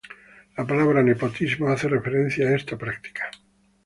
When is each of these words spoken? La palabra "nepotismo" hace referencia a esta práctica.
La 0.57 0.65
palabra 0.65 1.03
"nepotismo" 1.03 1.69
hace 1.69 1.87
referencia 1.87 2.47
a 2.49 2.55
esta 2.55 2.75
práctica. 2.75 3.29